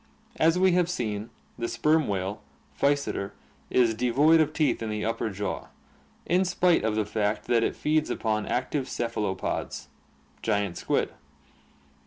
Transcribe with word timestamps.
As 0.37 0.57
we 0.57 0.71
have 0.71 0.89
seen, 0.89 1.29
the 1.59 1.67
sperm 1.67 2.07
whale, 2.07 2.41
Physeter, 2.75 3.33
is 3.69 3.93
devoid 3.93 4.41
of 4.41 4.51
teeth 4.51 4.81
in 4.81 4.89
the 4.89 5.05
upper 5.05 5.29
jaw, 5.29 5.67
in 6.25 6.43
spite 6.43 6.83
of 6.83 6.95
the 6.95 7.05
fact 7.05 7.45
that 7.45 7.63
it 7.63 7.75
feeds 7.75 8.09
upon 8.09 8.47
active 8.47 8.89
cephalopods 8.89 9.89
(giant 10.41 10.75
squid). 10.77 11.11